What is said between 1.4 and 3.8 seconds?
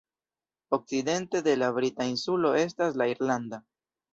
de la brita insulo estas la irlanda.